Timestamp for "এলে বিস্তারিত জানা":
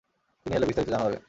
0.55-1.03